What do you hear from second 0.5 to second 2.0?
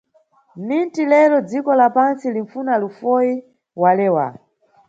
"Ninti lero, dziko la